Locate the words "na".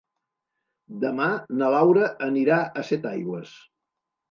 1.59-1.69